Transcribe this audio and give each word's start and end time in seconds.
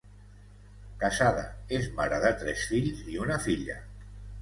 Casada, 1.03 1.45
és 1.81 1.87
mare 2.01 2.19
de 2.27 2.35
tres 2.43 2.67
fills 2.73 3.07
i 3.17 3.25
una 3.29 3.43
filla. 3.49 3.83